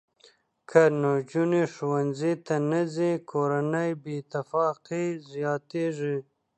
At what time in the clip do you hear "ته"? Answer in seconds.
2.45-2.55